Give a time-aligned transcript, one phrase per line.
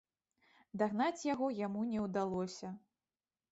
[0.83, 2.75] Дагнаць яго яму не ўдалося.